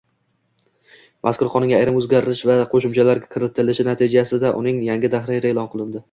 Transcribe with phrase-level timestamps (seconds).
[1.27, 5.99] Mazkur qonunga ayrim oʻzgartish va qoʻshimchalar kiritilishi natijasida uning yangi tahriri eʼlon qilindi.